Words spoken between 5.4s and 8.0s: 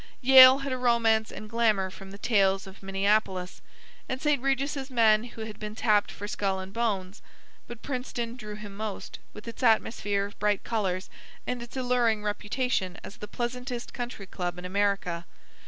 had been "tapped for Skull and Bones," but